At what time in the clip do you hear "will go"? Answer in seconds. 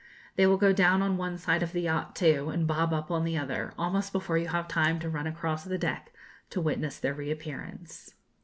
0.47-0.73